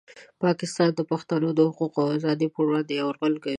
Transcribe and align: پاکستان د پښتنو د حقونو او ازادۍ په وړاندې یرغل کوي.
پاکستان 0.43 0.89
د 0.95 1.01
پښتنو 1.11 1.47
د 1.57 1.59
حقونو 1.75 1.99
او 2.03 2.13
ازادۍ 2.17 2.47
په 2.53 2.59
وړاندې 2.67 2.93
یرغل 3.01 3.33
کوي. 3.43 3.49